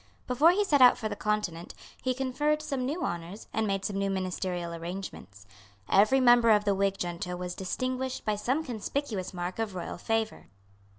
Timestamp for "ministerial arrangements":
4.09-5.45